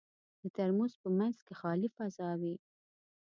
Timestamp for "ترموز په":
0.55-1.09